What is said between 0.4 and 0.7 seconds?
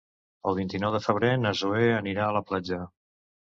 El